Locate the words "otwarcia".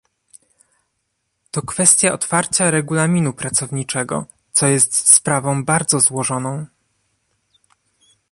2.13-2.71